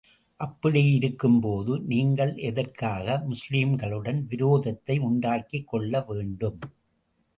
[0.39, 6.59] அப்படியிருக்கும் போது, நீங்கள் எதற்காக முஸ்லிம்களுடன் விரோதத்தை உண்டாக்கிக் கொள்ள வேண்டும்?